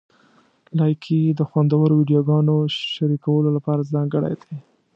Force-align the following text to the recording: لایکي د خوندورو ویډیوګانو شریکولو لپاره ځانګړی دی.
لایکي 0.79 1.19
د 1.31 1.41
خوندورو 1.49 1.93
ویډیوګانو 1.97 2.55
شریکولو 2.93 3.49
لپاره 3.57 3.87
ځانګړی 3.93 4.33
دی. 4.43 4.55